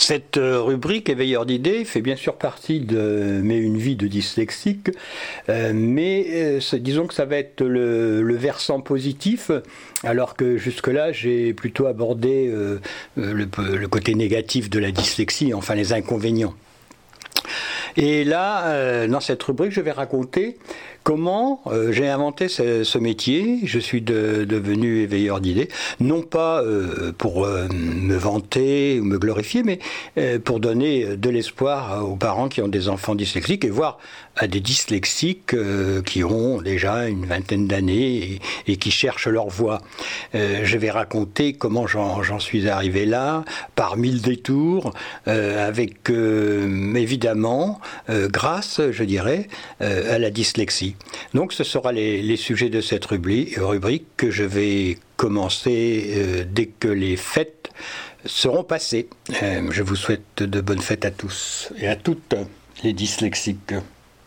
[0.00, 4.88] Cette euh, rubrique éveilleur d'idées fait bien sûr partie de mais une vie de dyslexique,
[5.50, 9.50] euh, mais euh, disons que ça va être le, versant positif,
[10.02, 12.50] alors que jusque-là j'ai plutôt abordé
[13.16, 16.54] le, côté négatif de la dyslexie, enfin les inconvénients.
[17.96, 20.56] Et là, dans cette rubrique, je vais raconter
[21.02, 25.68] Comment euh, j'ai inventé ce, métier Je suis devenu éveilleur d'idées,
[25.98, 29.78] non pas euh, pour euh, me vanter ou me glorifier, mais
[30.44, 33.98] pour donner de l'espoir aux parents qui ont des enfants dyslexiques et voir
[34.36, 35.54] à des dyslexiques
[36.04, 39.80] qui ont déjà une vingtaine d'années et, qui cherchent leur voie.
[40.34, 44.92] je vais raconter comment j'en suis arrivé là, par mille détours,
[45.26, 49.48] avec évidemment, grâce, je dirais,
[49.80, 50.96] à la dyslexie.
[51.34, 53.56] Donc ce sera les, sujets de cette rubrique,
[54.16, 57.70] que je vais commencer euh, dès que les fêtes
[58.24, 59.08] seront passées.
[59.42, 62.34] Euh, je vous souhaite de bonnes fêtes à tous et à toutes
[62.82, 63.74] les dyslexiques.